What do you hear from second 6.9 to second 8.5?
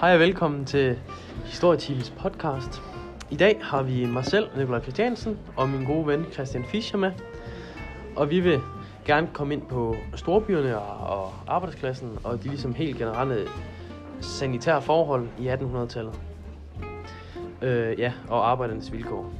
med. Og vi